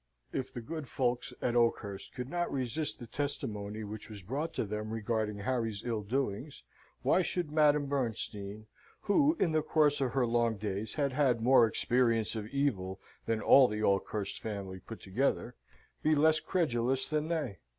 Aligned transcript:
If 0.33 0.51
the 0.51 0.61
good 0.61 0.89
folks 0.89 1.31
at 1.43 1.55
Oakhurst 1.55 2.15
could 2.15 2.27
not 2.27 2.51
resist 2.51 2.97
the 2.97 3.05
testimony 3.05 3.83
which 3.83 4.09
was 4.09 4.23
brought 4.23 4.51
to 4.55 4.65
them 4.65 4.89
regarding 4.89 5.37
Harry's 5.37 5.83
ill 5.85 6.01
doings, 6.01 6.63
why 7.03 7.21
should 7.21 7.51
Madame 7.51 7.85
Bernstein, 7.85 8.65
who 9.01 9.37
in 9.39 9.51
the 9.51 9.61
course 9.61 10.01
of 10.01 10.13
her 10.13 10.25
long 10.25 10.57
days 10.57 10.95
had 10.95 11.13
had 11.13 11.41
more 11.43 11.67
experience 11.67 12.35
of 12.35 12.47
evil 12.47 12.99
than 13.27 13.41
all 13.41 13.67
the 13.67 13.83
Oakhurst 13.83 14.39
family 14.41 14.79
put 14.79 15.01
together, 15.01 15.53
be 16.01 16.15
less 16.15 16.39
credulous 16.39 17.05
than 17.05 17.27
they? 17.27 17.59